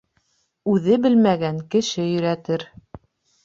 [0.73, 2.69] Үҙе белмәгән кеше өйрәтер.